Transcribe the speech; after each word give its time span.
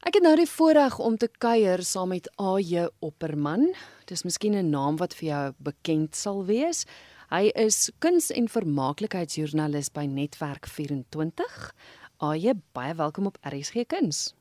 Ek 0.00 0.16
het 0.16 0.24
nou 0.24 0.32
die 0.32 0.48
voorreg 0.48 0.94
om 1.04 1.18
te 1.20 1.26
kuier 1.28 1.82
saam 1.84 2.08
met 2.14 2.24
AJ 2.40 2.86
Opperman. 3.04 3.66
Dis 4.08 4.24
miskien 4.24 4.56
'n 4.56 4.70
naam 4.70 4.96
wat 4.96 5.12
vir 5.14 5.28
jou 5.28 5.52
bekend 5.58 6.16
sal 6.16 6.44
wees. 6.44 6.86
Hy 7.28 7.52
is 7.54 7.90
kuns- 7.98 8.30
en 8.30 8.48
vermaaklikheidsjoernalis 8.48 9.92
by 9.92 10.06
Netwerk 10.06 10.66
24. 10.66 11.74
AJ, 12.18 12.54
baie 12.72 12.94
welkom 12.94 13.26
op 13.26 13.36
RSG 13.42 13.86
Kuns. 13.86 14.34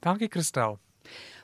Dankie 0.00 0.28
Christel. 0.28 0.78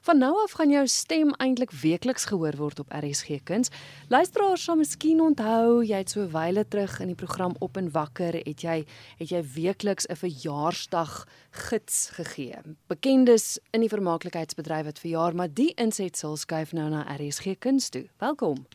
Van 0.03 0.19
nou 0.19 0.33
af 0.43 0.57
gaan 0.59 0.71
jou 0.71 0.87
stem 0.91 1.31
eintlik 1.39 1.71
weekliks 1.71 2.25
gehoor 2.25 2.57
word 2.59 2.81
op 2.83 2.91
RSG 2.91 3.39
Kuns. 3.47 3.71
Luisteraars 4.11 4.65
sal 4.65 4.77
miskien 4.81 5.21
onthou 5.23 5.85
jy 5.87 6.01
het 6.03 6.11
so 6.11 6.27
wyle 6.33 6.65
terug 6.69 6.97
in 7.01 7.12
die 7.12 7.19
program 7.19 7.55
Op 7.62 7.77
en 7.79 7.91
Wakker 7.95 8.35
het 8.35 8.65
jy 8.67 8.80
het 9.21 9.30
jy 9.30 9.43
weekliks 9.55 10.09
'n 10.11 10.19
verjaarsdag 10.19 11.27
gids 11.51 12.11
gegee. 12.19 12.59
Bekendes 12.87 13.59
in 13.71 13.80
die 13.80 13.89
vermaaklikheidsbedryf 13.89 14.85
wat 14.85 14.98
verjaar, 14.98 15.34
maar 15.34 15.55
die 15.55 15.73
insetsel 15.75 16.37
skuif 16.37 16.73
nou 16.73 16.91
na 16.91 17.06
RSG 17.17 17.59
Kuns 17.59 17.89
toe. 17.89 18.09
Welkom. 18.19 18.67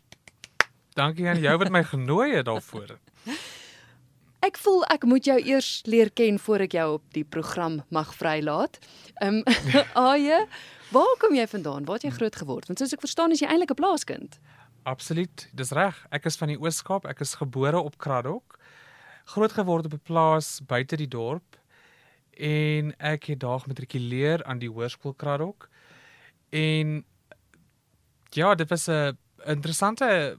Dankie 0.94 1.28
aan 1.28 1.42
jou 1.42 1.58
wat 1.58 1.70
my 1.70 1.84
genooi 1.84 2.36
het 2.36 2.46
daarvoor. 2.46 2.98
Ek 4.48 4.58
voel 4.58 4.84
ek 4.94 5.04
moet 5.04 5.26
jou 5.26 5.36
eers 5.42 5.82
leer 5.90 6.12
ken 6.14 6.38
voor 6.40 6.60
ek 6.68 6.76
jou 6.78 6.86
op 6.94 7.04
die 7.16 7.26
program 7.26 7.82
mag 7.90 8.14
vrylaat. 8.16 8.78
Ehm 9.20 9.42
um, 9.42 9.86
Aye, 9.94 10.46
waar 10.92 11.16
kom 11.20 11.36
jy 11.36 11.48
vandaan? 11.48 11.86
Waar 11.86 12.00
het 12.00 12.04
jy 12.04 12.14
groot 12.16 12.36
geword? 12.36 12.68
Want 12.68 12.80
soos 12.80 12.94
ek 12.94 13.04
verstaan 13.04 13.32
is 13.32 13.40
jy 13.40 13.48
eintlik 13.48 13.72
'n 13.72 13.82
plaaskind. 13.82 14.40
Absoluut, 14.84 15.50
dis 15.54 15.72
reg. 15.72 16.06
Ek 16.12 16.26
is 16.26 16.38
van 16.38 16.48
die 16.48 16.60
Oos-Kaap. 16.60 17.06
Ek 17.06 17.20
is 17.20 17.36
gebore 17.36 17.80
op 17.80 17.98
Kraddock. 17.98 18.60
Groot 19.26 19.52
geword 19.52 19.86
op 19.86 19.94
'n 19.94 20.04
plaas 20.04 20.62
buite 20.66 20.96
die 20.96 21.08
dorp 21.08 21.58
en 22.38 22.94
ek 22.98 23.24
het 23.24 23.40
daar 23.40 23.60
gematrikuleer 23.60 24.44
aan 24.44 24.60
die 24.60 24.70
Hoërskool 24.70 25.14
Kraddock. 25.14 25.70
En 26.50 27.06
ja, 28.30 28.56
dit 28.56 28.70
was 28.70 28.88
'n 28.88 29.18
interessante 29.46 30.38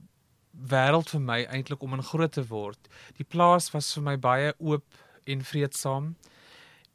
wêreld 0.51 1.11
vir 1.11 1.21
my 1.21 1.45
eintlik 1.45 1.83
om 1.83 1.95
in 1.95 2.03
groot 2.03 2.33
te 2.33 2.47
word. 2.47 2.89
Die 3.17 3.25
plaas 3.25 3.71
was 3.71 3.93
vir 3.95 4.03
my 4.03 4.17
baie 4.19 4.55
oop 4.59 4.85
en 5.25 5.45
vreedsaam. 5.45 6.17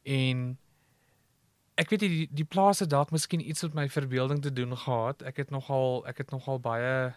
En 0.03 0.57
ek 1.75 1.89
weet 1.89 1.99
die 1.99 2.27
die 2.31 2.45
plaas 2.45 2.79
het 2.83 2.89
dalk 2.89 3.11
miskien 3.11 3.41
iets 3.41 3.63
met 3.63 3.73
my 3.73 3.89
verbeelding 3.89 4.41
te 4.41 4.53
doen 4.53 4.77
gehad. 4.77 5.23
Ek 5.23 5.37
het 5.37 5.49
nogal 5.49 6.03
ek 6.07 6.17
het 6.17 6.31
nogal 6.31 6.59
baie 6.59 7.13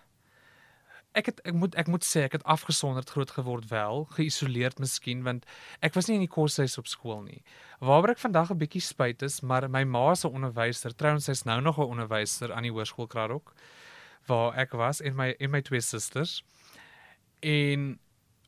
ek 1.16 1.30
het 1.30 1.40
ek 1.48 1.56
moet 1.56 1.74
ek 1.80 1.88
moet 1.88 2.04
sê 2.04 2.26
ek 2.26 2.36
het 2.36 2.44
afgesonderd 2.44 3.10
groot 3.10 3.30
geword 3.30 3.68
wel, 3.72 4.04
geïsoleerd 4.16 4.80
miskien 4.82 5.22
want 5.24 5.46
ek 5.80 5.96
was 5.96 6.08
nie 6.08 6.18
in 6.20 6.26
die 6.26 6.32
koshuis 6.32 6.76
op 6.80 6.88
skool 6.92 7.22
nie. 7.24 7.42
Waaroor 7.80 8.16
ek 8.16 8.24
vandag 8.24 8.52
'n 8.52 8.60
bietjie 8.60 8.84
spyt 8.84 9.22
is, 9.22 9.40
maar 9.40 9.68
my 9.70 9.84
ma 9.84 10.14
se 10.14 10.28
onderwyser, 10.28 10.96
trouens 10.96 11.24
sy's 11.24 11.44
nou 11.44 11.60
nog 11.60 11.78
'n 11.78 11.90
onderwyser 11.92 12.52
aan 12.52 12.62
die 12.62 12.72
Hoërskool 12.72 13.06
Kraddock 13.06 13.54
waar 14.26 14.56
ek 14.58 14.72
was 14.72 15.00
en 15.00 15.14
my 15.16 15.34
en 15.38 15.50
my 15.50 15.62
twee 15.62 15.80
susters. 15.80 16.42
En 17.40 17.98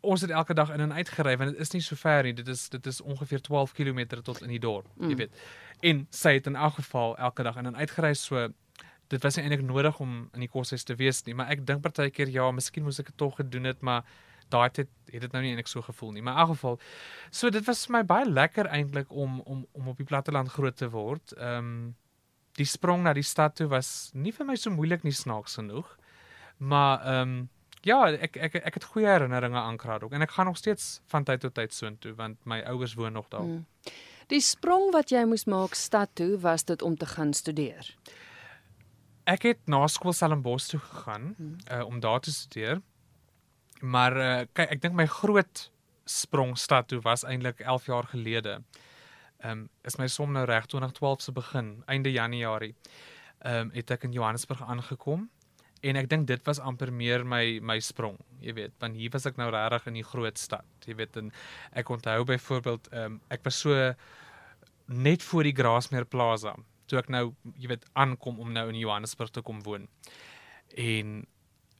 ons 0.08 0.24
het 0.24 0.30
elke 0.30 0.54
dag 0.56 0.70
in 0.74 0.80
en 0.80 0.92
uit 0.92 1.10
gery 1.16 1.36
want 1.36 1.52
dit 1.52 1.60
is 1.60 1.74
nie 1.74 1.82
so 1.84 1.98
ver 2.00 2.22
nie. 2.26 2.34
Dit 2.36 2.48
is 2.48 2.68
dit 2.72 2.86
is 2.86 3.00
ongeveer 3.00 3.42
12 3.44 3.74
km 3.76 4.04
tot 4.22 4.40
in 4.42 4.54
die 4.54 4.62
dorp, 4.62 4.88
mm. 4.96 5.12
jy 5.12 5.18
weet. 5.24 5.42
En 5.90 6.06
sy 6.10 6.38
het 6.38 6.48
in 6.50 6.56
elk 6.56 6.80
geval 6.80 7.16
elke 7.28 7.46
dag 7.46 7.58
in 7.60 7.70
en 7.72 7.76
uit 7.76 7.92
gery 7.96 8.14
so 8.18 8.48
dit 9.08 9.22
was 9.24 9.36
nie 9.36 9.44
eintlik 9.46 9.64
nodig 9.64 10.00
om 10.04 10.16
in 10.36 10.44
die 10.44 10.50
koshuis 10.52 10.84
te 10.84 10.96
wees 11.00 11.22
nie, 11.24 11.34
maar 11.36 11.48
ek 11.52 11.64
dink 11.66 11.80
partykeer 11.84 12.28
ja, 12.32 12.48
miskien 12.52 12.84
moes 12.84 13.00
ek 13.00 13.08
dit 13.12 13.20
tog 13.20 13.38
gedoen 13.40 13.70
het, 13.70 13.80
maar 13.80 14.04
daai 14.52 14.68
tyd 14.72 14.90
het 15.12 15.24
dit 15.24 15.32
nou 15.32 15.42
nie 15.44 15.52
eintlik 15.52 15.70
so 15.70 15.84
gevoel 15.84 16.12
nie. 16.16 16.24
Maar 16.24 16.36
in 16.36 16.42
elk 16.44 16.52
geval 16.56 16.78
so 17.30 17.52
dit 17.52 17.64
was 17.68 17.84
vir 17.86 17.98
my 17.98 18.02
baie 18.08 18.28
lekker 18.28 18.68
eintlik 18.72 19.12
om 19.12 19.40
om 19.44 19.64
om 19.72 19.92
op 19.92 20.00
die 20.00 20.08
platteland 20.08 20.52
groot 20.56 20.76
te 20.76 20.90
word. 20.92 21.36
Ehm 21.38 21.72
um, 21.72 21.96
die 22.58 22.66
sprong 22.66 23.04
na 23.04 23.12
die 23.14 23.22
stad 23.22 23.54
toe 23.54 23.68
was 23.70 24.10
nie 24.14 24.32
vir 24.34 24.46
my 24.48 24.56
so 24.58 24.70
moeilik 24.74 25.04
nie 25.06 25.14
snaaks 25.14 25.60
genoeg. 25.60 25.94
Maar 26.58 27.04
ehm 27.04 27.36
um, 27.36 27.48
ja, 27.86 28.06
ek 28.10 28.36
ek 28.36 28.54
ek 28.54 28.74
het 28.74 28.84
goeie 28.84 29.06
herinneringe 29.06 29.58
aan 29.58 29.76
Kraddock 29.76 30.12
en 30.12 30.22
ek 30.22 30.30
gaan 30.30 30.46
nog 30.50 30.56
steeds 30.56 31.00
van 31.06 31.24
tyd 31.24 31.40
tot 31.40 31.54
tyd 31.54 31.74
soontoe 31.74 32.14
want 32.18 32.44
my 32.44 32.60
ouers 32.66 32.94
woon 32.94 33.12
nog 33.12 33.28
daar. 33.28 33.40
Hmm. 33.40 33.66
Die 34.28 34.40
sprong 34.40 34.90
wat 34.92 35.10
jy 35.10 35.24
moes 35.24 35.46
maak 35.48 35.74
stad 35.74 36.10
toe 36.14 36.38
was 36.38 36.64
dit 36.64 36.82
om 36.82 36.96
te 36.96 37.06
gaan 37.06 37.32
studeer. 37.32 37.94
Ek 39.24 39.42
het 39.42 39.60
na 39.66 39.86
skool 39.86 40.12
Stellenbosch 40.12 40.68
toe 40.68 40.80
gegaan 40.80 41.34
hmm. 41.36 41.56
uh, 41.72 41.84
om 41.86 42.00
daar 42.00 42.20
te 42.20 42.32
studeer. 42.32 42.82
Maar 43.80 44.16
uh, 44.16 44.38
kyk, 44.52 44.70
ek 44.70 44.82
dink 44.82 44.94
my 44.98 45.06
groot 45.06 45.70
sprong 46.08 46.56
stad 46.58 46.88
toe 46.88 47.00
was 47.04 47.24
eintlik 47.24 47.60
11 47.60 47.86
jaar 47.86 48.08
gelede. 48.10 48.60
Ehm 49.38 49.50
um, 49.50 49.68
is 49.86 49.96
my 49.96 50.08
som 50.10 50.32
nou 50.32 50.44
reg 50.44 50.66
2012 50.66 51.22
se 51.22 51.32
begin, 51.32 51.82
einde 51.86 52.12
Januarie. 52.12 52.74
Ehm 53.38 53.68
um, 53.68 53.70
het 53.72 53.90
ek 53.90 54.08
in 54.08 54.12
Johannesburg 54.12 54.62
aangekom 54.62 55.28
en 55.80 55.96
ek 55.96 56.08
dink 56.10 56.26
dit 56.26 56.46
was 56.46 56.60
amper 56.60 56.92
meer 56.92 57.24
my 57.24 57.58
my 57.60 57.78
sprong, 57.84 58.16
jy 58.42 58.54
weet, 58.56 58.74
want 58.82 58.96
hier 58.98 59.12
was 59.14 59.26
ek 59.26 59.38
nou 59.40 59.50
regtig 59.54 59.86
in 59.90 60.00
die 60.00 60.06
groot 60.06 60.38
stad, 60.38 60.66
jy 60.86 60.96
weet 60.98 61.16
en 61.20 61.30
ek 61.72 61.90
onthou 61.90 62.24
byvoorbeeld 62.24 62.90
ehm 62.92 63.18
um, 63.18 63.20
ek 63.34 63.44
was 63.44 63.60
so 63.64 63.94
net 64.88 65.22
voor 65.22 65.44
die 65.44 65.54
Grasmeer 65.54 66.06
Plaza 66.08 66.56
toe 66.88 66.98
ek 67.02 67.10
nou 67.12 67.24
jy 67.60 67.68
weet 67.74 67.84
aankom 67.92 68.38
om 68.40 68.52
nou 68.52 68.68
in 68.72 68.78
Johannesburg 68.80 69.30
te 69.34 69.42
kom 69.44 69.60
woon. 69.66 69.86
En 70.76 71.18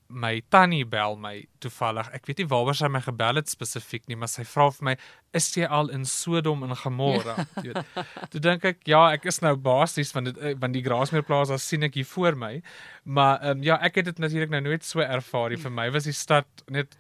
my 0.09 0.41
tannie 0.49 0.85
bel 0.89 1.19
my 1.21 1.43
toevallig. 1.61 2.09
Ek 2.17 2.29
weet 2.29 2.41
nie 2.41 2.49
waaroor 2.49 2.77
sy 2.77 2.89
my 2.89 3.01
gebel 3.05 3.41
het 3.41 3.51
spesifiek 3.51 4.07
nie, 4.09 4.17
maar 4.17 4.31
sy 4.33 4.45
vra 4.49 4.71
vir 4.73 4.85
my, 4.85 4.95
"Is 5.35 5.51
jy 5.57 5.67
al 5.67 5.91
in 5.91 6.05
Sodom 6.05 6.63
en 6.65 6.75
Gomorra?" 6.75 7.47
Jy 7.65 7.75
weet. 7.75 8.31
Toe 8.31 8.41
dink 8.41 8.65
ek, 8.65 8.81
ja, 8.87 9.13
ek 9.13 9.27
is 9.27 9.41
nou 9.43 9.55
basies 9.57 10.13
van 10.13 10.25
dit 10.25 10.37
van 10.61 10.73
die 10.73 10.83
Grasmeer 10.83 11.23
Plaza 11.23 11.59
sien 11.59 11.83
ek 11.83 11.95
hier 11.95 12.07
voor 12.07 12.37
my. 12.37 12.63
Maar 13.05 13.41
ehm 13.43 13.59
um, 13.59 13.63
ja, 13.63 13.79
ek 13.83 13.97
het 13.97 14.05
dit 14.05 14.19
natuurlik 14.19 14.51
nou 14.51 14.61
nooit 14.61 14.85
so 14.85 15.01
ervaar 15.01 15.51
nie. 15.51 15.61
Vir 15.61 15.71
my 15.71 15.91
was 15.91 16.05
die 16.05 16.13
stad 16.17 16.47
net 16.69 16.97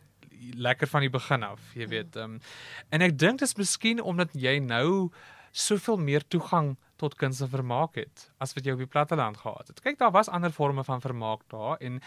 lekker 0.54 0.86
van 0.86 1.00
die 1.00 1.10
begin 1.10 1.42
af, 1.42 1.60
jy 1.74 1.88
weet. 1.88 2.16
Ehm 2.16 2.36
um, 2.36 2.41
en 2.91 3.02
ek 3.02 3.18
dink 3.18 3.41
dit 3.41 3.48
is 3.48 3.56
miskien 3.56 4.02
omdat 4.02 4.34
jy 4.34 4.58
nou 4.60 5.10
soveel 5.52 5.97
meer 5.97 6.22
toegang 6.28 6.76
tot 6.97 7.14
kuns 7.16 7.41
en 7.41 7.48
vermaak 7.48 7.97
het 7.97 8.30
as 8.42 8.52
wat 8.54 8.66
jy 8.66 8.74
op 8.74 8.82
die 8.82 8.91
platteland 8.91 9.36
gehad 9.36 9.68
het. 9.68 9.80
Kyk, 9.80 9.98
daar 9.98 10.12
was 10.12 10.28
ander 10.28 10.52
forme 10.52 10.84
van 10.84 11.00
vermaak 11.00 11.41
daar 11.48 11.78
en 11.80 12.02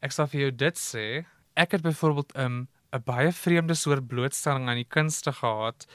ek 0.00 0.12
sal 0.12 0.26
vir 0.26 0.40
jou 0.40 0.50
dit 0.50 0.78
sê. 0.78 1.24
Ek 1.56 1.72
het 1.72 1.82
byvoorbeeld 1.82 2.34
'n 2.34 2.40
um, 2.40 2.68
'n 2.92 3.02
baie 3.04 3.32
vreemde 3.32 3.74
soort 3.74 4.06
blootstelling 4.08 4.68
aan 4.68 4.80
die 4.80 4.88
kunste 4.88 5.32
gehad 5.32 5.86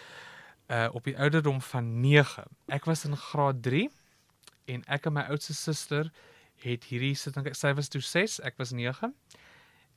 uh 0.70 0.88
op 0.94 1.04
die 1.04 1.18
ouderdom 1.18 1.62
van 1.62 2.00
9. 2.02 2.44
Ek 2.68 2.86
was 2.86 3.06
in 3.06 3.18
graad 3.18 3.64
3 3.64 3.90
en 4.66 4.84
ek 4.88 5.06
en 5.06 5.14
my 5.14 5.22
oudste 5.22 5.54
suster 5.54 6.12
het 6.64 6.84
hierdie 6.84 7.16
sit 7.16 7.36
en 7.38 7.56
sy 7.56 7.74
was 7.74 7.90
toe 7.90 8.02
6, 8.02 8.40
ek 8.40 8.58
was 8.58 8.72
9. 8.72 9.14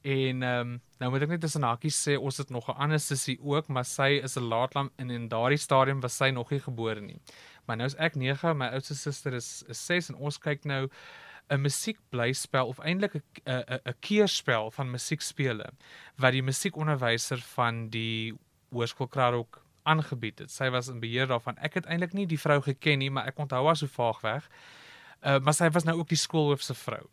En 0.07 0.43
ehm 0.43 0.61
um, 0.61 0.81
nou 0.99 1.11
moet 1.11 1.23
ek 1.27 1.29
net 1.35 1.41
tussen 1.41 1.65
hakies 1.67 1.99
sê 2.09 2.17
ons 2.17 2.37
het 2.37 2.51
nog 2.51 2.69
'n 2.69 2.79
ander 2.79 3.01
sussie 3.01 3.39
ook, 3.43 3.69
maar 3.69 3.85
sy 3.85 4.21
is 4.23 4.37
'n 4.37 4.49
laatlam 4.49 4.91
en 4.97 5.11
in 5.11 5.29
daardie 5.29 5.59
stadium 5.59 6.01
was 6.01 6.17
sy 6.17 6.31
nog 6.31 6.51
nie 6.51 6.61
gebore 6.61 7.01
nie. 7.01 7.21
Maar 7.67 7.77
nou 7.77 7.87
is 7.87 7.97
ek 7.97 8.15
9, 8.15 8.57
my 8.57 8.67
oudste 8.67 8.95
suster 8.95 9.35
is, 9.35 9.63
is 9.69 9.87
6 9.87 10.09
en 10.09 10.15
ons 10.15 10.39
kyk 10.39 10.65
nou 10.65 10.89
'n 11.49 11.61
musiekblyspel 11.61 12.67
of 12.67 12.79
eintlik 12.79 13.15
'n 13.15 13.23
'n 13.45 13.81
'n 13.85 13.99
keerspel 14.01 14.71
van 14.71 14.91
musiekspele 14.91 15.71
wat 16.17 16.33
die 16.33 16.43
musiekonderwyser 16.43 17.39
van 17.39 17.89
die 17.89 18.35
Hoërskool 18.71 19.09
Kraddock 19.09 19.63
aangebied 19.83 20.39
het. 20.39 20.51
Sy 20.51 20.71
was 20.71 20.89
in 20.89 21.01
beheer 21.01 21.27
daarvan. 21.27 21.59
Ek 21.59 21.75
het 21.75 21.87
eintlik 21.87 22.13
nie 22.13 22.27
die 22.27 22.41
vrou 22.41 22.61
geken 22.61 22.99
nie, 22.99 23.11
maar 23.11 23.27
ek 23.27 23.39
onthou 23.39 23.65
haar 23.67 23.77
so 23.77 23.87
vaag 23.87 24.21
weg. 24.21 24.49
Uh 25.23 25.39
maar 25.39 25.55
sy 25.55 25.71
was 25.71 25.85
nou 25.85 25.99
ook 25.99 26.09
die 26.09 26.19
skoolhoof 26.19 26.63
se 26.63 26.75
vrou. 26.75 27.07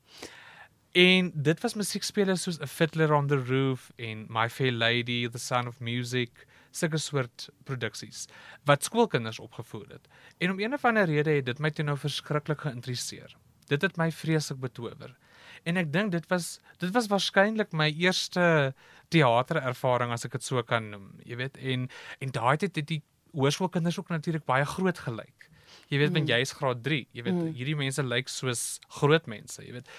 En 0.93 1.31
dit 1.33 1.61
was 1.61 1.73
musiekspele 1.73 2.35
soos 2.35 2.59
A 2.61 2.67
Fiddler 2.67 3.13
on 3.13 3.27
the 3.27 3.37
Roof 3.37 3.91
en 3.95 4.25
My 4.29 4.49
Fair 4.49 4.71
Lady, 4.71 5.29
The 5.29 5.39
Sound 5.39 5.67
of 5.67 5.79
Music, 5.79 6.45
sulke 6.71 6.97
soort 6.97 7.49
produksies 7.65 8.27
wat 8.69 8.83
skoolkinders 8.83 9.39
opgevoer 9.39 9.87
het. 9.97 10.07
En 10.37 10.51
om 10.51 10.59
een 10.59 10.73
of 10.73 10.85
ander 10.85 11.05
rede 11.05 11.37
het 11.37 11.45
dit 11.45 11.59
my 11.59 11.71
toe 11.71 11.85
nou 11.85 11.97
verskriklik 11.97 12.61
geïnteresseer. 12.65 13.35
Dit 13.67 13.81
het 13.81 13.97
my 13.97 14.11
vreeslik 14.11 14.59
betower. 14.59 15.15
En 15.63 15.77
ek 15.77 15.91
dink 15.93 16.11
dit 16.11 16.25
was 16.31 16.59
dit 16.81 16.91
was 16.91 17.07
waarskynlik 17.07 17.71
my 17.71 17.89
eerste 17.91 18.73
teaterervaring 19.13 20.11
as 20.11 20.25
ek 20.25 20.37
dit 20.37 20.43
so 20.43 20.63
kan 20.63 20.89
noem. 20.89 21.09
Jy 21.23 21.39
weet 21.39 21.57
en 21.57 21.89
en 22.19 22.35
daai 22.35 22.57
het 22.57 22.73
dit 22.73 22.87
die 22.87 23.01
hoërskoolkinders 23.33 23.99
ook 23.99 24.09
natuurlik 24.13 24.45
baie 24.45 24.65
groot 24.65 24.99
gelyk. 24.99 25.49
Jy 25.89 25.97
weet, 25.97 26.11
want 26.13 26.25
mm. 26.25 26.31
jy 26.31 26.39
is 26.45 26.53
graad 26.57 26.83
3. 26.85 26.99
Jy 27.11 27.23
weet, 27.25 27.35
mm. 27.35 27.53
hierdie 27.57 27.77
mense 27.77 28.03
lyk 28.05 28.29
soos 28.31 28.63
groot 28.99 29.25
mense, 29.29 29.61
jy 29.63 29.79
weet. 29.79 29.89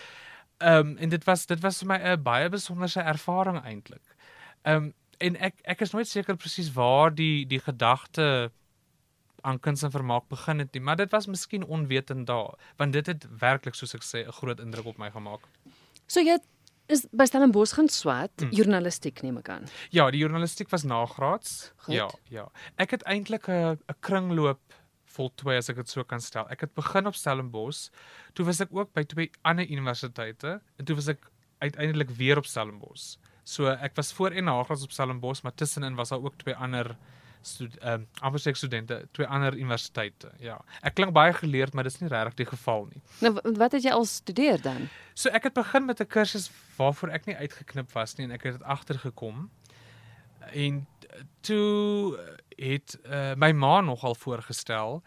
Ehm 0.63 0.93
um, 0.95 0.97
en 1.03 1.13
dit 1.13 1.25
was 1.27 1.47
dit 1.51 1.61
was 1.61 1.81
vir 1.83 1.89
my 1.91 1.99
'n 1.99 2.23
baie 2.23 2.49
besonderse 2.49 3.01
ervaring 3.01 3.59
eintlik. 3.63 4.17
Ehm 4.63 4.91
um, 4.91 4.93
en 5.19 5.37
ek 5.37 5.61
ek 5.65 5.81
is 5.81 5.93
nooit 5.93 6.09
seker 6.09 6.37
presies 6.37 6.73
waar 6.73 7.15
die 7.15 7.47
die 7.47 7.61
gedagte 7.61 8.51
aan 9.45 9.61
kuns 9.61 9.85
en 9.85 9.93
vermaak 9.93 10.29
begin 10.33 10.59
het 10.63 10.73
nie, 10.73 10.83
maar 10.83 10.97
dit 10.97 11.11
was 11.13 11.29
miskien 11.31 11.65
onwetend 11.65 12.27
daar, 12.27 12.55
want 12.81 12.93
dit 12.97 13.07
het 13.07 13.27
werklik 13.41 13.77
soos 13.79 13.95
ek 13.95 14.05
sê 14.05 14.25
'n 14.27 14.33
groot 14.41 14.61
indruk 14.61 14.87
op 14.87 14.99
my 14.99 15.11
gemaak. 15.11 15.41
So 16.07 16.21
jy 16.21 16.39
is 16.89 17.07
by 17.13 17.25
Stellenbosch 17.25 17.75
gaan 17.75 17.89
swat, 17.89 18.33
hmm. 18.41 18.53
journalistiek 18.53 19.23
neem 19.23 19.39
ek 19.41 19.49
aan. 19.49 19.69
Ja, 19.91 20.11
die 20.11 20.21
journalistiek 20.21 20.71
was 20.71 20.85
nagraads. 20.85 21.73
Ja, 21.89 22.11
ja. 22.29 22.49
Ek 22.77 22.91
het 22.91 23.03
eintlik 23.03 23.49
'n 23.49 23.79
'n 23.89 23.97
kringloop 24.01 24.61
voltooi 25.15 25.57
as 25.57 25.69
ek 25.69 25.77
dit 25.77 25.89
so 25.89 26.05
kan 26.05 26.21
stel. 26.21 26.49
Ek 26.51 26.61
het 26.61 26.75
begin 26.75 27.07
op 27.07 27.15
Stellenbosch. 27.15 27.91
Toe 28.35 28.47
was 28.47 28.61
ek 28.61 28.73
ook 28.73 28.93
by 28.93 29.05
twee 29.05 29.31
ander 29.43 29.67
universiteite 29.71 30.61
en 30.79 30.85
toe 30.85 30.97
was 30.97 31.09
ek 31.09 31.31
uiteindelik 31.59 32.11
weer 32.11 32.41
op 32.41 32.47
Stellenbosch. 32.47 33.17
So 33.45 33.69
ek 33.69 33.95
was 33.97 34.13
voor 34.13 34.31
en 34.33 34.45
na 34.45 34.63
graad 34.65 34.83
op 34.83 34.93
Stellenbosch, 34.93 35.43
maar 35.43 35.55
tussenin 35.55 35.95
was 35.95 36.09
daar 36.09 36.23
ook 36.23 36.39
twee 36.41 36.57
ander 36.57 36.97
ehm 37.81 37.93
um, 37.93 38.07
amper 38.21 38.57
studente, 38.57 39.09
twee 39.13 39.27
ander 39.27 39.55
universiteite. 39.55 40.31
Ja. 40.39 40.61
Ek 40.83 40.95
klink 40.95 41.13
baie 41.13 41.33
geleerd, 41.33 41.75
maar 41.75 41.85
dis 41.85 42.01
nie 42.01 42.09
regtig 42.09 42.35
die 42.35 42.47
geval 42.47 42.89
nie. 42.93 43.03
Nou 43.21 43.35
wat 43.59 43.73
het 43.73 43.83
jy 43.83 43.91
al 43.91 44.05
studeer 44.05 44.63
dan? 44.63 44.89
So 45.15 45.29
ek 45.29 45.51
het 45.51 45.55
begin 45.55 45.85
met 45.85 46.01
'n 46.01 46.07
kursus 46.07 46.51
waarvoor 46.77 47.09
ek 47.09 47.27
nie 47.27 47.37
uitgeknip 47.37 47.93
was 47.93 48.17
nie 48.17 48.27
en 48.27 48.33
ek 48.33 48.43
het 48.43 48.59
dit 48.59 48.63
agtergekom. 48.63 49.51
En 50.53 50.87
toe 51.41 52.19
het 52.57 52.99
uh, 53.05 53.35
my 53.35 53.53
ma 53.53 53.81
nogal 53.81 54.15
voorgestel 54.15 55.03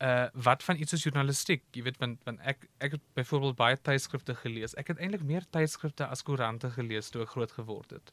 uh 0.00 0.26
wat 0.32 0.62
van 0.64 0.76
iets 0.80 0.90
soos 0.90 1.02
journalistiek, 1.02 1.62
jy 1.76 1.82
weet 1.82 1.98
want 2.00 2.22
want 2.24 2.40
ek 2.40 2.64
ek 2.78 2.94
het 2.96 3.02
byvoorbeeld 3.14 3.56
baie 3.56 3.76
tydskrifte 3.76 4.34
gelees. 4.34 4.74
Ek 4.80 4.88
het 4.88 4.98
eintlik 4.98 5.22
meer 5.28 5.44
tydskrifte 5.50 6.06
as 6.06 6.22
koerante 6.22 6.70
gelees 6.70 7.10
toe 7.10 7.22
ek 7.22 7.34
groot 7.34 7.52
geword 7.52 7.90
het. 7.90 8.12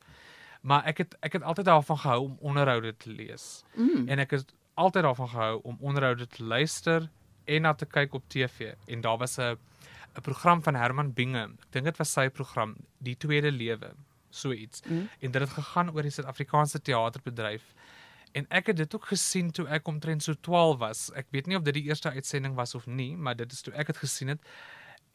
Maar 0.61 0.85
ek 0.85 0.97
het 0.97 1.17
ek 1.19 1.33
het 1.33 1.43
altyd 1.43 1.65
daarvan 1.65 1.97
gehou 1.97 2.21
om 2.21 2.37
onderhoude 2.39 2.97
te 2.97 3.09
lees. 3.09 3.63
Mm. 3.75 4.07
En 4.07 4.19
ek 4.19 4.31
het 4.31 4.53
altyd 4.73 5.03
daarvan 5.03 5.29
gehou 5.29 5.59
om 5.63 5.77
onderhoude 5.79 6.27
te 6.27 6.43
luister 6.43 7.09
en 7.45 7.61
na 7.61 7.73
te 7.73 7.85
kyk 7.85 8.13
op 8.13 8.23
TV. 8.27 8.73
En 8.85 9.01
daar 9.01 9.17
was 9.17 9.37
'n 9.37 9.57
'n 10.17 10.21
program 10.21 10.63
van 10.63 10.75
Herman 10.75 11.13
Binge. 11.13 11.43
Ek 11.43 11.71
dink 11.71 11.85
dit 11.85 11.97
was 11.97 12.11
sy 12.11 12.29
program, 12.29 12.75
Die 12.97 13.17
Tweede 13.17 13.51
Lewe, 13.51 13.93
so 14.29 14.51
iets. 14.51 14.81
Mm. 14.85 15.09
En 15.19 15.31
dit 15.31 15.41
het 15.41 15.49
gegaan 15.49 15.91
oor 15.93 16.01
die 16.01 16.11
Suid-Afrikaanse 16.11 16.81
teaterbedryf. 16.81 17.73
En 18.31 18.45
ek 18.49 18.65
het 18.65 18.77
dit 18.77 18.95
ook 18.95 19.05
gesien 19.05 19.51
toe 19.51 19.67
ek 19.67 19.87
omtrent 19.87 20.23
so 20.23 20.33
12 20.33 20.77
was. 20.77 21.11
Ek 21.13 21.29
weet 21.29 21.47
nie 21.47 21.57
of 21.57 21.63
dit 21.63 21.73
die 21.73 21.83
eerste 21.83 22.09
uitsending 22.09 22.55
was 22.55 22.75
of 22.75 22.85
nie, 22.85 23.15
maar 23.17 23.35
dit 23.35 23.51
is 23.51 23.61
toe 23.61 23.73
ek 23.73 23.93
dit 23.93 23.97
gesien 23.97 24.27
het. 24.27 24.41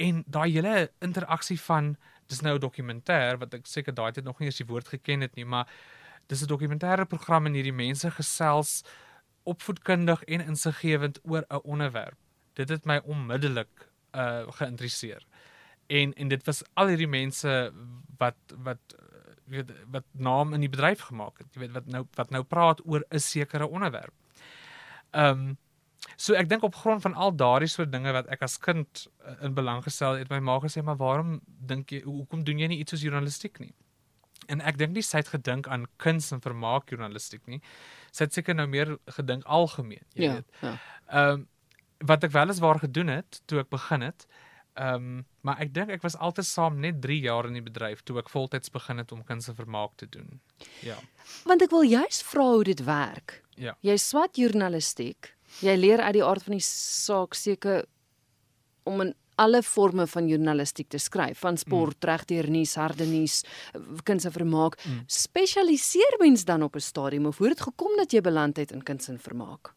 En 0.02 0.22
daai 0.26 0.50
hele 0.52 0.90
interaksie 1.04 1.58
van 1.68 1.96
dis 2.30 2.40
nou 2.40 2.56
'n 2.56 2.64
dokumentêr 2.64 3.38
wat 3.38 3.54
ek 3.54 3.66
seker 3.66 3.94
daai 3.94 4.12
tyd 4.12 4.24
nog 4.24 4.38
nie 4.38 4.48
eens 4.48 4.60
die 4.62 4.66
woord 4.66 4.88
geken 4.88 5.20
het 5.20 5.34
nie, 5.34 5.44
maar 5.44 5.68
dis 6.26 6.42
'n 6.42 6.48
dokumentêre 6.48 7.06
program 7.06 7.46
en 7.46 7.54
hierdie 7.54 7.72
mense 7.72 8.10
gesels 8.10 8.82
opvoedkundig 9.44 10.22
en 10.24 10.40
insiggewend 10.40 11.20
oor 11.22 11.44
'n 11.48 11.60
onderwerp. 11.64 12.18
Dit 12.54 12.68
het 12.68 12.84
my 12.84 13.00
onmiddellik 13.04 13.90
uh 14.14 14.46
geïnteresseer. 14.58 15.26
En 15.86 16.12
en 16.14 16.28
dit 16.28 16.44
was 16.44 16.62
al 16.74 16.86
hierdie 16.86 17.08
mense 17.08 17.72
wat 18.18 18.36
wat 18.56 18.96
weet 19.44 19.72
wat 19.90 20.04
naam 20.12 20.52
in 20.52 20.60
die 20.60 20.72
bedryf 20.72 21.00
gemaak 21.00 21.38
het. 21.38 21.54
Jy 21.54 21.60
weet 21.60 21.72
wat 21.72 21.86
nou 21.86 22.06
wat 22.14 22.30
nou 22.30 22.42
praat 22.42 22.86
oor 22.86 23.04
'n 23.10 23.18
sekere 23.18 23.68
onderwerp. 23.68 24.14
Ehm 25.10 25.38
um, 25.38 25.58
so 26.16 26.34
ek 26.34 26.48
dink 26.50 26.64
op 26.66 26.74
grond 26.74 27.02
van 27.02 27.14
al 27.14 27.34
daardie 27.36 27.70
soort 27.70 27.92
dinge 27.92 28.12
wat 28.12 28.28
ek 28.32 28.42
as 28.42 28.58
kind 28.58 29.06
uh, 29.26 29.36
in 29.46 29.54
belang 29.54 29.82
gestel 29.84 30.18
het, 30.20 30.30
my 30.30 30.40
ma 30.40 30.58
gesê 30.62 30.82
maar 30.82 30.98
waarom 31.00 31.40
dink 31.44 31.94
jy 31.94 32.02
hoekom 32.04 32.44
doen 32.44 32.58
jy 32.58 32.68
nie 32.72 32.80
iets 32.82 32.94
soos 32.94 33.06
journalistiek 33.06 33.58
nie? 33.62 33.72
En 34.50 34.60
ek 34.60 34.78
dink 34.78 34.96
nie 34.96 35.04
sy 35.06 35.22
het 35.22 35.30
gedink 35.30 35.68
aan 35.70 35.86
kuns 36.02 36.32
en 36.34 36.42
vermaak 36.42 36.90
journalistiek 36.90 37.44
nie. 37.46 37.60
Sy 38.10 38.26
het 38.26 38.34
seker 38.34 38.58
nou 38.58 38.66
meer 38.66 38.96
gedink 39.16 39.46
algemeen, 39.46 40.02
jy 40.14 40.26
ja, 40.26 40.38
weet. 40.38 40.62
Ja. 40.62 40.76
Ehm 41.08 41.40
um, 41.40 41.48
wat 42.02 42.24
ek 42.26 42.32
wel 42.34 42.50
eens 42.50 42.58
waar 42.58 42.80
gedoen 42.82 43.12
het 43.12 43.36
toe 43.46 43.60
ek 43.60 43.68
begin 43.70 44.02
het, 44.02 44.24
Ehm, 44.74 44.94
um, 44.94 45.26
maar 45.40 45.58
ek 45.60 45.74
dink 45.74 45.90
ek 45.92 46.04
was 46.04 46.16
altyd 46.16 46.46
saam 46.48 46.78
net 46.80 47.00
3 47.04 47.18
jaar 47.20 47.44
in 47.48 47.58
die 47.58 47.64
bedryf 47.64 48.00
toe 48.08 48.16
ek 48.22 48.30
voltyds 48.32 48.72
begin 48.72 49.02
het 49.02 49.12
om 49.12 49.24
kunste 49.24 49.52
vermaak 49.54 49.98
te 50.00 50.08
doen. 50.08 50.40
Ja. 50.80 50.96
Want 51.44 51.62
ek 51.62 51.74
wil 51.74 51.84
juist 51.84 52.24
vra 52.24 52.46
hoe 52.54 52.64
dit 52.64 52.84
werk. 52.86 53.42
Ja. 53.60 53.76
Jy 53.84 53.96
swat 54.00 54.40
journalistiek. 54.40 55.34
Jy 55.60 55.76
leer 55.76 56.00
uit 56.00 56.12
die 56.12 56.24
aard 56.24 56.42
van 56.42 56.52
die 56.52 56.64
saak 56.64 57.34
seker 57.34 57.84
om 58.82 59.00
in 59.00 59.14
alle 59.34 59.62
forme 59.62 60.06
van 60.06 60.28
journalistiek 60.28 60.88
te 60.88 60.98
skryf, 60.98 61.38
van 61.38 61.56
sport, 61.56 61.96
mm. 62.02 62.08
regdeur 62.08 62.48
nuus, 62.50 62.74
harde 62.74 63.06
nuus, 63.08 63.42
kunste 64.04 64.30
vermaak. 64.30 64.76
Mm. 64.84 65.04
Spesialiseer 65.06 66.18
mens 66.20 66.44
dan 66.44 66.62
op 66.62 66.76
'n 66.76 66.80
stadium 66.80 67.26
of 67.26 67.38
hoe 67.38 67.48
het 67.48 67.56
dit 67.56 67.66
gekom 67.66 67.96
dat 67.96 68.12
jy 68.12 68.20
beland 68.20 68.56
het 68.56 68.72
in 68.72 68.82
kunste 68.82 69.18
vermaak? 69.18 69.74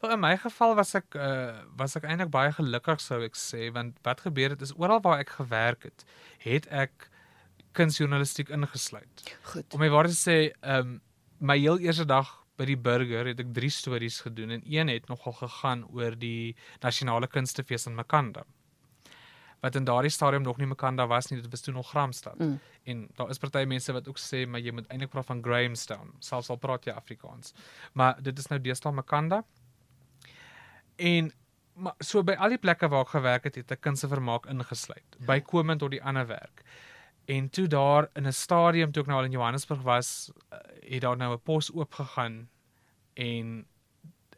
Wel 0.00 0.10
in 0.10 0.20
my 0.20 0.36
geval 0.36 0.74
was 0.74 0.94
ek 0.94 1.14
uh 1.14 1.54
was 1.76 1.96
ek 1.96 2.04
eintlik 2.04 2.30
baie 2.30 2.52
gelukkig 2.52 3.00
sou 3.00 3.22
ek 3.24 3.36
sê 3.36 3.72
want 3.72 3.98
wat 4.02 4.20
gebeur 4.20 4.50
het 4.50 4.62
is 4.62 4.74
oral 4.76 5.00
waar 5.00 5.18
ek 5.18 5.30
gewerk 5.30 5.82
het, 5.82 6.04
het 6.38 6.66
ek 6.66 7.10
kunsjournalistiek 7.72 8.48
ingesluit. 8.48 9.36
Goed. 9.42 9.74
Om 9.74 9.80
my 9.80 9.88
waar 9.88 10.08
te 10.08 10.16
sê, 10.16 10.52
ehm 10.60 10.78
um, 10.78 11.00
my 11.38 11.58
heel 11.58 11.78
eerste 11.78 12.04
dag 12.04 12.45
by 12.56 12.66
die 12.68 12.76
burger 12.76 13.28
het 13.30 13.40
ek 13.42 13.52
3 13.56 13.70
stories 13.70 14.20
gedoen 14.24 14.56
en 14.56 14.62
een 14.64 14.88
het 14.88 15.08
nogal 15.08 15.32
gegaan 15.32 15.84
oor 15.92 16.16
die 16.18 16.56
nasionale 16.82 17.28
kunstefees 17.28 17.86
in 17.86 17.94
Makanda. 17.94 18.44
Wat 19.60 19.76
in 19.76 19.84
daardie 19.88 20.12
stadium 20.12 20.42
nog 20.42 20.58
nie 20.60 20.66
Makanda 20.66 21.06
was 21.06 21.30
nie, 21.30 21.40
dit 21.40 21.50
was 21.50 21.64
toe 21.64 21.74
nog 21.74 21.90
Gramstad. 21.90 22.38
Mm. 22.38 22.58
En 22.84 23.08
daar 23.16 23.30
is 23.30 23.38
party 23.38 23.64
mense 23.66 23.92
wat 23.92 24.08
ook 24.08 24.20
sê 24.20 24.44
maar 24.46 24.60
jy 24.60 24.72
moet 24.72 24.86
eintlik 24.88 25.10
praat 25.10 25.26
van 25.26 25.42
Grahamstown, 25.42 26.12
selfs 26.18 26.50
al 26.50 26.60
praat 26.60 26.86
jy 26.86 26.92
Afrikaans. 26.92 27.54
Maar 27.92 28.22
dit 28.22 28.38
is 28.38 28.46
nou 28.52 28.60
deesdae 28.60 28.92
Makanda. 28.92 29.44
En 30.96 31.32
maar 31.76 31.94
so 32.00 32.22
by 32.24 32.36
al 32.40 32.54
die 32.54 32.60
plekke 32.60 32.88
waar 32.88 33.04
ek 33.04 33.12
gewerk 33.12 33.48
het, 33.50 33.58
het 33.60 33.72
ek 33.76 33.82
kunste 33.84 34.08
vermaak 34.08 34.46
ingesluit, 34.48 35.18
bykomend 35.28 35.82
tot 35.82 35.92
die 35.92 36.02
ander 36.02 36.24
werk. 36.30 36.62
En 37.26 37.48
toe 37.50 37.66
daar 37.66 38.08
in 38.14 38.26
'n 38.26 38.32
stadium 38.32 38.92
toe 38.92 39.02
ek 39.02 39.08
nou 39.08 39.18
al 39.18 39.24
in 39.24 39.30
Johannesburg 39.30 39.82
was, 39.82 40.30
eh, 40.48 40.58
het 40.92 41.00
daar 41.00 41.16
nou 41.16 41.32
'n 41.34 41.42
pos 41.42 41.72
oopgegaan 41.72 42.48
en 43.14 43.66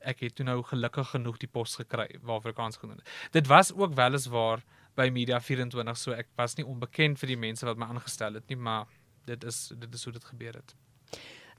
ek 0.01 0.21
het 0.21 0.35
toe 0.35 0.45
nou 0.45 0.63
gelukkig 0.63 1.11
genoeg 1.11 1.37
die 1.37 1.49
pos 1.49 1.75
gekry 1.77 2.09
waarvoor 2.23 2.51
ek 2.51 2.57
kans 2.57 2.77
genoem 2.77 2.97
het. 2.97 3.09
Dit 3.31 3.47
was 3.47 3.73
ook 3.75 3.95
weliswaar 3.95 4.63
by 4.95 5.11
Media 5.13 5.41
24, 5.41 5.97
so 5.97 6.13
ek 6.13 6.27
was 6.35 6.55
nie 6.55 6.67
onbekend 6.67 7.19
vir 7.19 7.27
die 7.27 7.37
mense 7.37 7.67
wat 7.67 7.77
my 7.77 7.87
aangestel 7.87 8.35
het 8.35 8.49
nie, 8.49 8.57
maar 8.57 8.87
dit 9.25 9.45
is 9.45 9.73
dit 9.79 9.95
is 9.95 10.05
hoe 10.05 10.13
dit 10.13 10.25
gebeur 10.25 10.53
het. 10.53 10.75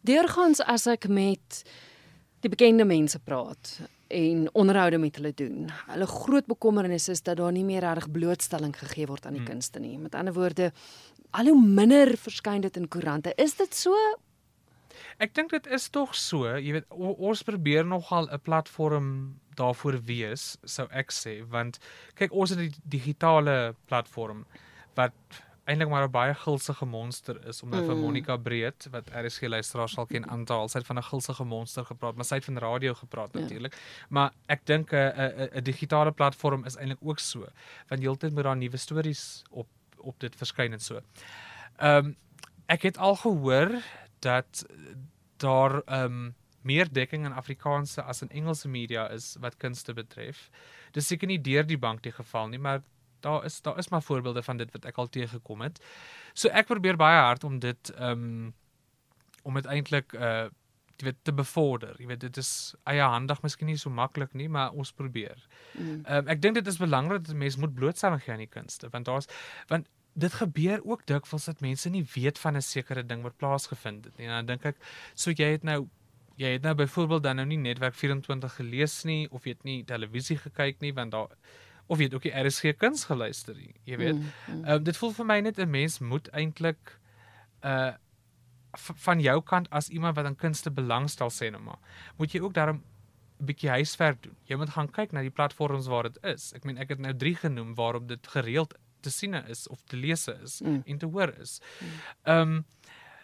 Deurgangs 0.02 0.62
as 0.62 0.88
ek 0.88 1.08
met 1.08 1.64
die 2.40 2.50
bekende 2.50 2.86
mense 2.86 3.20
praat, 3.20 3.80
en 4.10 4.50
onderhoude 4.54 4.98
met 4.98 5.16
hulle 5.16 5.31
doen. 5.36 5.70
Hulle 5.86 6.06
groot 6.06 6.46
bekommernis 6.46 7.08
is 7.08 7.22
dat 7.22 7.38
daar 7.38 7.52
nie 7.54 7.64
meer 7.66 7.86
reg 7.86 8.10
blootstelling 8.12 8.74
gegee 8.78 9.06
word 9.06 9.26
aan 9.26 9.38
die 9.38 9.44
hmm. 9.44 9.52
kunste 9.54 9.80
nie. 9.80 9.98
Met 10.02 10.16
ander 10.18 10.34
woorde, 10.34 10.72
al 11.31 11.52
hoe 11.52 11.62
minder 11.62 12.18
verskyn 12.18 12.62
dit 12.62 12.78
in 12.78 12.88
koerante. 12.88 13.34
Is 13.38 13.56
dit 13.60 13.76
so? 13.76 13.96
Ek 15.20 15.34
dink 15.36 15.52
dit 15.52 15.68
is 15.68 15.90
tog 15.90 16.16
so. 16.16 16.48
Jy 16.58 16.80
weet 16.80 16.88
ons 16.96 17.44
probeer 17.44 17.86
nogal 17.86 18.30
'n 18.31 18.40
platform 18.40 19.36
daarvoor 19.56 20.00
wees, 20.08 20.58
sou 20.64 20.88
ek 20.92 21.12
sê, 21.12 21.44
want 21.44 21.80
kyk 22.16 22.31
ons 22.31 22.50
het 22.50 22.60
die 22.60 22.74
digitale 22.84 23.76
platform 23.88 24.45
wat 24.95 25.14
eintlik 25.69 25.90
maar 25.90 26.07
'n 26.07 26.12
baie 26.12 26.33
gulsige 26.33 26.86
monster 26.86 27.36
is 27.48 27.62
om 27.64 27.69
nou 27.69 27.81
mm. 27.81 27.88
vir 27.88 27.98
Monica 27.98 28.38
Breed 28.38 28.88
wat 28.92 29.09
RSG 29.14 29.42
luisteraars 29.42 29.94
sal 29.94 30.06
ken 30.06 30.26
aantal 30.30 30.68
sy 30.68 30.80
het 30.80 30.88
van 30.88 30.98
'n 30.98 31.09
gulsige 31.12 31.45
monster 31.45 31.86
gepraat 31.86 32.16
maar 32.16 32.26
sy 32.26 32.36
het 32.36 32.45
van 32.45 32.57
radio 32.57 32.94
gepraat 32.94 33.33
ja. 33.33 33.40
natuurlik 33.40 33.76
maar 34.09 34.31
ek 34.48 34.66
dink 34.66 34.94
'n 34.94 34.98
'n 34.98 35.50
'n 35.57 35.64
digitale 35.64 36.12
platform 36.12 36.66
is 36.66 36.78
eintlik 36.78 37.02
ook 37.02 37.19
so 37.19 37.45
want 37.90 38.02
heeltyd 38.02 38.33
moet 38.33 38.44
daar 38.44 38.57
nuwe 38.57 38.78
stories 38.78 39.44
op 39.50 39.68
op 40.02 40.20
dit 40.20 40.36
verskyn 40.36 40.74
en 40.74 40.84
so. 40.84 41.02
Ehm 41.78 42.06
um, 42.12 42.18
ek 42.70 42.84
het 42.86 42.98
al 42.98 43.16
gehoor 43.16 43.72
dat 44.20 44.66
daar 45.38 45.82
ehm 45.86 46.04
um, 46.04 46.36
meer 46.62 46.92
dekking 46.94 47.26
in 47.26 47.34
Afrikaanse 47.34 48.02
as 48.02 48.22
in 48.22 48.30
Engelse 48.30 48.68
media 48.68 49.08
is 49.10 49.36
wat 49.40 49.58
kunste 49.58 49.94
betref. 49.94 50.50
Dis 50.92 51.08
seker 51.08 51.28
nie 51.28 51.42
deur 51.42 51.66
die 51.66 51.78
bank 51.78 52.04
die 52.04 52.12
geval 52.12 52.48
nie, 52.48 52.60
maar 52.60 52.82
daar 53.20 53.46
is 53.46 53.62
daar 53.62 53.78
is 53.78 53.90
maar 53.90 54.04
voorbeelde 54.04 54.44
van 54.44 54.58
dit 54.58 54.72
wat 54.72 54.86
ek 54.86 54.98
al 54.98 55.08
teëgekom 55.08 55.62
het. 55.62 55.80
So 56.34 56.50
ek 56.50 56.68
probeer 56.68 57.00
baie 57.00 57.22
hard 57.22 57.44
om 57.44 57.60
dit 57.60 57.94
ehm 57.96 58.26
um, 58.26 58.54
om 59.44 59.56
dit 59.56 59.66
eintlik 59.66 60.14
uh 60.14 60.48
jy 61.02 61.10
weet 61.10 61.20
te 61.24 61.34
bevorder. 61.34 61.96
Jy 62.00 62.08
weet 62.08 62.20
dit 62.20 62.38
is 62.38 62.76
eie 62.90 63.02
handig, 63.02 63.42
miskien 63.42 63.68
nie 63.72 63.78
so 63.78 63.90
maklik 63.90 64.34
nie, 64.34 64.50
maar 64.50 64.72
ons 64.72 64.92
probeer. 64.92 65.40
Mm. 65.74 66.04
Um, 66.06 66.28
ek 66.28 66.42
dink 66.42 66.60
dit 66.60 66.68
is 66.68 66.78
belangrik 66.82 67.24
dat 67.28 67.36
mense 67.36 67.60
moet 67.60 67.74
blootstelling 67.74 68.22
gee 68.24 68.34
aan 68.34 68.44
die 68.44 68.52
kunste 68.52 68.90
want 68.92 69.06
daar's 69.06 69.30
want 69.68 69.88
dit 70.20 70.34
gebeur 70.34 70.82
ook 70.84 71.06
dikwels 71.08 71.46
dat 71.46 71.62
mense 71.62 71.90
nie 71.90 72.04
weet 72.16 72.40
van 72.40 72.58
'n 72.58 72.62
sekere 72.62 73.04
ding 73.06 73.22
wat 73.24 73.38
plaasgevind 73.38 74.06
het 74.06 74.18
nie. 74.18 74.28
En 74.28 74.32
dan 74.32 74.46
dink 74.46 74.66
ek, 74.66 74.78
so 75.14 75.32
jy 75.32 75.52
het 75.52 75.64
nou 75.64 75.88
jy 76.40 76.54
het 76.56 76.62
nou 76.62 76.76
byvoorbeeld 76.76 77.24
dan 77.24 77.36
nou 77.36 77.48
nie 77.48 77.58
netwerk 77.58 77.96
24 77.96 78.56
gelees 78.56 79.04
nie 79.04 79.28
of 79.32 79.44
jy 79.44 79.52
het 79.58 79.64
nie 79.64 79.84
televisie 79.84 80.38
gekyk 80.38 80.80
nie 80.80 80.94
want 80.94 81.12
daar 81.12 81.36
of 81.90 81.98
jy 81.98 82.04
het 82.04 82.14
ook 82.14 82.28
die 82.28 82.36
RSG 82.38 82.76
kuns 82.78 83.08
geluister 83.10 83.56
nie, 83.56 83.74
jy 83.84 83.98
weet. 83.98 84.16
Mm, 84.16 84.32
mm. 84.48 84.66
Um, 84.70 84.84
dit 84.84 84.98
voel 84.98 85.12
vir 85.12 85.26
my 85.26 85.40
net 85.40 85.60
'n 85.60 85.70
mens 85.70 86.00
moet 86.00 86.30
eintlik 86.30 87.00
uh 87.64 87.94
van 88.78 89.19
jou 89.19 89.42
kant 89.42 89.69
as 89.69 89.90
iemand 89.90 90.16
wat 90.16 90.26
aan 90.26 90.35
kunste 90.35 90.71
belangstel 90.71 91.30
sê 91.30 91.49
nou 91.52 91.61
maar, 91.61 91.80
moet 92.18 92.33
jy 92.33 92.42
ook 92.42 92.54
daarom 92.54 92.83
'n 93.40 93.45
bietjie 93.45 93.69
huiswerk 93.69 94.23
doen. 94.23 94.35
Jy 94.44 94.56
moet 94.56 94.69
gaan 94.69 94.92
kyk 94.92 95.11
na 95.11 95.21
die 95.21 95.31
platforms 95.31 95.88
waar 95.88 96.04
dit 96.04 96.18
is. 96.23 96.54
Ek 96.54 96.64
meen 96.64 96.78
ek 96.78 96.90
het 96.90 96.99
nou 96.99 97.14
3 97.16 97.35
genoem 97.35 97.76
waarop 97.76 98.07
dit 98.07 98.28
gereeld 98.28 98.73
te 99.02 99.11
sien 99.11 99.33
is 99.33 99.68
of 99.68 99.81
te 99.88 99.95
lees 99.95 100.28
is 100.28 100.59
mm. 100.61 100.81
en 100.85 100.97
te 100.97 101.06
hoor 101.06 101.33
is. 101.40 101.61
Mm. 101.80 101.88
Ehm 102.23 102.47
mm. 102.47 102.56
um, 102.57 102.66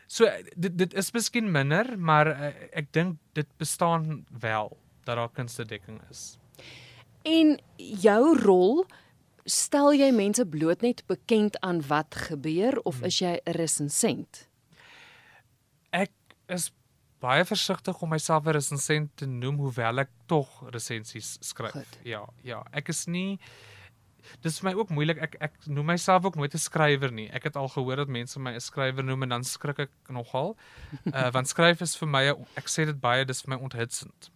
so 0.08 0.30
dit 0.56 0.78
dit 0.78 0.94
is 0.94 1.12
miskien 1.12 1.52
minder, 1.52 2.00
maar 2.00 2.28
uh, 2.28 2.52
ek 2.72 2.92
dink 2.94 3.18
dit 3.34 3.48
bestaan 3.58 4.26
wel 4.40 4.78
dat 5.04 5.16
daar 5.16 5.32
kunste 5.34 5.66
dekking 5.66 6.02
is. 6.10 6.38
En 7.26 7.58
jou 7.76 8.38
rol 8.40 8.86
stel 9.46 9.94
jy 9.94 10.12
mense 10.14 10.46
bloot 10.46 10.82
net 10.82 11.04
bekend 11.10 11.60
aan 11.66 11.82
wat 11.90 12.16
gebeur 12.30 12.80
of 12.86 13.02
is 13.02 13.20
jy 13.20 13.40
'n 13.46 13.58
resensent? 13.58 14.48
Is 16.48 16.72
baie 17.24 17.46
versigtig 17.46 18.02
om 18.02 18.10
myself 18.10 18.46
'n 18.46 18.58
resensent 18.58 19.16
te 19.18 19.26
noem 19.26 19.58
hoewel 19.58 20.00
ek 20.00 20.12
tog 20.28 20.50
resensies 20.70 21.38
skryf. 21.42 21.72
Goed. 21.72 22.00
Ja, 22.04 22.26
ja, 22.44 22.64
ek 22.72 22.90
is 22.90 23.08
nie 23.08 23.40
Dis 24.42 24.60
vir 24.60 24.70
my 24.70 24.74
ook 24.80 24.90
moeilik. 24.90 25.20
Ek 25.22 25.36
ek 25.40 25.58
noem 25.70 25.86
myself 25.94 26.26
ook 26.26 26.36
nooit 26.36 26.54
'n 26.54 26.58
skrywer 26.58 27.12
nie. 27.12 27.30
Ek 27.30 27.44
het 27.44 27.56
al 27.56 27.70
gehoor 27.70 27.96
dat 27.96 28.08
mense 28.08 28.40
my 28.40 28.56
'n 28.56 28.60
skrywer 28.60 29.04
noem 29.04 29.24
en 29.24 29.30
dan 29.30 29.44
skrik 29.44 29.80
ek 29.80 29.92
nogal. 30.10 30.58
Uh 31.06 31.32
want 31.36 31.48
skryf 31.48 31.82
is 31.82 31.96
vir 31.96 32.08
my 32.08 32.24
ek 32.56 32.68
sê 32.68 32.86
dit 32.86 33.00
baie, 33.00 33.26
dis 33.26 33.42
vir 33.42 33.56
my 33.56 33.64
onthitsend. 33.64 34.32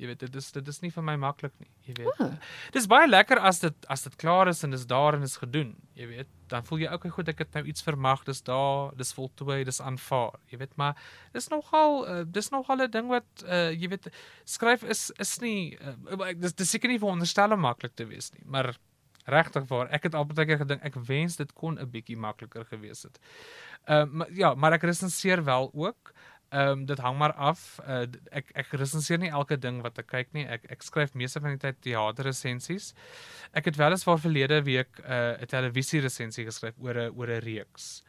Jy 0.00 0.08
weet 0.08 0.22
dit 0.22 0.36
is 0.40 0.46
dit 0.54 0.68
is 0.72 0.78
nie 0.80 0.90
vir 0.94 1.04
my 1.04 1.14
maklik 1.20 1.52
nie, 1.60 1.68
jy 1.84 1.94
weet. 1.98 2.20
Ah. 2.24 2.36
Dis 2.72 2.86
baie 2.88 3.08
lekker 3.08 3.40
as 3.50 3.60
dit 3.60 3.88
as 3.92 4.06
dit 4.06 4.16
klaar 4.20 4.48
is 4.48 4.64
en 4.64 4.72
dis 4.72 4.86
daar 4.88 5.18
en 5.18 5.26
is 5.26 5.36
gedoen, 5.42 5.74
jy 5.98 6.08
weet. 6.08 6.30
Dan 6.48 6.64
voel 6.64 6.86
jy 6.86 6.92
okay, 6.96 7.12
goed, 7.12 7.28
ek 7.28 7.42
het 7.44 7.58
nou 7.58 7.64
iets 7.68 7.84
vermag, 7.84 8.24
dis 8.24 8.40
daar, 8.46 8.94
dis 8.96 9.12
voltooi, 9.14 9.60
dis 9.68 9.82
aanvaar, 9.84 10.38
jy 10.50 10.62
weet, 10.62 10.72
maar 10.80 10.96
dis 11.36 11.50
nogal 11.52 12.00
uh, 12.08 12.22
dis 12.24 12.48
nogal 12.54 12.86
'n 12.86 12.90
ding 12.96 13.12
wat 13.12 13.44
uh, 13.44 13.68
jy 13.76 13.92
weet 13.92 14.08
skryf 14.48 14.86
is 14.88 15.10
is 15.20 15.36
nie 15.44 15.76
uh, 15.76 16.32
dis 16.32 16.56
dis 16.56 16.70
seker 16.70 16.88
nie 16.88 17.02
veronderstel 17.02 17.52
om 17.52 17.60
maklik 17.68 17.92
te 17.94 18.08
wees 18.08 18.32
nie, 18.32 18.46
maar 18.46 18.72
regtig 19.30 19.68
waar, 19.68 19.90
ek 19.92 20.08
het 20.08 20.16
al 20.16 20.26
baie 20.26 20.46
keer 20.48 20.62
gedink 20.62 20.84
ek 20.86 20.96
wens 21.06 21.36
dit 21.36 21.52
kon 21.52 21.78
'n 21.78 21.90
bietjie 21.90 22.16
makliker 22.16 22.64
gewees 22.64 23.02
het. 23.04 23.20
Ehm 23.84 24.22
uh, 24.22 24.26
ja, 24.36 24.54
maar 24.54 24.72
ek 24.72 24.82
resenseer 24.88 25.44
wel 25.44 25.70
ook. 25.74 26.12
Ehm 26.50 26.80
um, 26.80 26.86
dit 26.86 26.98
hang 26.98 27.18
maar 27.18 27.32
af. 27.32 27.78
Uh, 27.86 28.02
ek 28.34 28.48
ek 28.58 28.72
resenseer 28.74 29.20
nie 29.22 29.30
elke 29.30 29.54
ding 29.58 29.82
wat 29.84 29.98
ek 30.02 30.08
kyk 30.10 30.32
nie. 30.34 30.42
Ek 30.50 30.64
ek 30.74 30.82
skryf 30.82 31.12
meeste 31.14 31.38
van 31.40 31.54
die 31.54 31.62
tyd 31.62 31.78
teaterresensies. 31.86 32.88
Ek 33.54 33.70
het 33.70 33.78
weliswaar 33.78 34.18
verlede 34.18 34.58
week 34.66 34.98
'n 34.98 35.06
uh, 35.06 35.42
'n 35.42 35.46
televisieresensie 35.46 36.44
geskryf 36.48 36.74
oor 36.78 36.98
'n 36.98 37.14
oor 37.14 37.30
'n 37.30 37.44
reeks. 37.46 38.02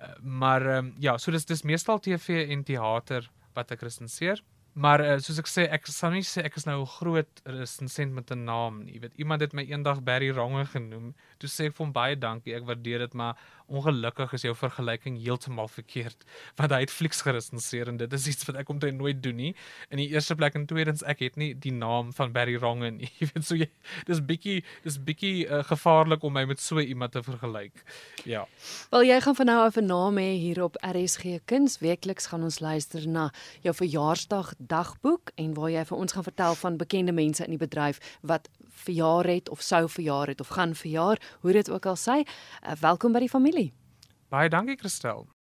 Uh, 0.00 0.14
maar 0.22 0.62
ehm 0.62 0.86
um, 0.86 0.94
ja, 0.98 1.18
so 1.18 1.30
dis 1.30 1.44
dis 1.44 1.62
meestal 1.62 1.98
TV 2.00 2.48
en 2.48 2.64
teater 2.64 3.30
wat 3.52 3.70
ek 3.70 3.82
resenseer. 3.82 4.40
Maar 4.78 5.02
uh, 5.02 5.14
soos 5.18 5.40
ek 5.42 5.48
sê, 5.50 5.64
ek 5.74 5.88
sal 5.90 6.12
nie 6.14 6.22
sê 6.22 6.44
ek 6.46 6.54
is 6.60 6.66
nou 6.68 6.78
'n 6.84 6.90
groot 7.00 7.40
resensent 7.44 8.12
met 8.14 8.30
'n 8.30 8.44
naam 8.46 8.84
nie. 8.84 8.94
Jy 8.94 9.00
weet, 9.00 9.16
iemand 9.18 9.40
het 9.42 9.52
my 9.52 9.64
eendag 9.66 10.02
Barry 10.06 10.30
Ronge 10.30 10.64
genoem. 10.70 11.14
Toe 11.38 11.50
sê 11.50 11.66
ek 11.66 11.74
vir 11.74 11.84
hom 11.86 11.92
baie 11.92 12.16
dankie. 12.16 12.54
Ek 12.54 12.62
waardeer 12.62 12.98
dit, 12.98 13.14
maar 13.14 13.34
ongelukkig 13.68 14.32
is 14.32 14.42
jou 14.42 14.54
vergelyking 14.54 15.18
heeltemal 15.18 15.68
verkeerd. 15.68 16.24
Want 16.58 16.70
hy 16.70 16.80
het 16.80 16.94
flieks 16.94 17.22
geresenseer 17.26 17.88
en 17.88 17.96
dit 17.96 18.12
is 18.12 18.26
iets 18.26 18.46
wat 18.48 18.56
ek 18.56 18.68
omtrent 18.68 18.98
nooit 18.98 19.22
doen 19.22 19.36
nie. 19.36 19.54
In 19.90 19.98
die 19.98 20.08
eerste 20.14 20.36
plek 20.38 20.54
en 20.54 20.66
tweedens 20.66 21.02
ek 21.02 21.24
het 21.26 21.36
nie 21.36 21.54
die 21.54 21.74
naam 21.74 22.12
van 22.12 22.32
Barry 22.32 22.56
Ronge 22.56 22.90
nie. 22.90 23.10
Jy 23.18 23.30
weet, 23.32 23.44
so 23.44 23.58
jy 23.58 23.68
dis 24.06 24.22
bietjie 24.22 24.62
dis 24.84 24.98
bietjie 25.02 25.46
uh, 25.48 25.64
gevaarlik 25.66 26.22
om 26.22 26.32
my 26.32 26.44
met 26.48 26.62
so 26.62 26.78
iemand 26.78 27.12
te 27.12 27.22
vergelyk. 27.22 27.82
Ja. 28.24 28.46
Wel 28.94 29.08
jy 29.10 29.20
gaan 29.26 29.34
van 29.34 29.50
nou 29.50 29.58
af 29.66 29.76
'n 29.76 29.90
naam 29.90 30.22
hê 30.22 30.38
hier 30.38 30.62
op 30.62 30.78
RSG 30.86 31.42
Kuns. 31.44 31.78
Weekliks 31.82 32.30
gaan 32.30 32.46
ons 32.46 32.60
luister 32.60 33.08
na 33.08 33.30
jou 33.62 33.74
verjaarsdag 33.74 34.54
dagboek 34.68 35.32
en 35.36 35.54
waar 35.54 35.70
jy 35.72 35.84
vir 35.88 35.98
ons 35.98 36.12
gaan 36.12 36.26
vertel 36.26 36.54
van 36.54 36.76
bekende 36.80 37.12
mense 37.12 37.44
in 37.44 37.56
die 37.56 37.60
bedryf 37.60 38.00
wat 38.20 38.48
verjaar 38.84 39.26
het 39.26 39.48
of 39.48 39.64
sou 39.64 39.86
verjaar 39.88 40.28
het 40.34 40.40
of 40.40 40.54
gaan 40.54 40.74
verjaar, 40.74 41.18
hoe 41.40 41.52
dit 41.52 41.70
ook 41.70 41.86
al 41.86 41.96
sy. 41.96 42.22
Uh, 42.22 42.76
welkom 42.80 43.12
by 43.12 43.24
die 43.26 43.32
familie. 43.32 43.72
Baie 44.28 44.48
dankie 44.52 44.76
Christel. 44.76 45.26